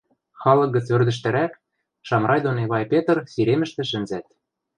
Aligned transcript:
Халык 0.41 0.69
гӹц 0.75 0.85
ӧрдӹжтӹрӓк 0.95 1.53
Шамрай 2.07 2.39
дон 2.43 2.57
Эвай 2.63 2.85
Петр 2.91 3.17
сиремӹштӹ 3.33 3.83
шӹнзӓт. 3.89 4.27